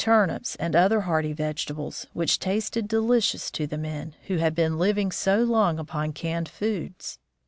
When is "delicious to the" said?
2.87-3.77